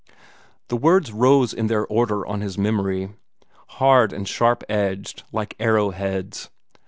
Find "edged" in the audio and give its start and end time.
4.67-5.21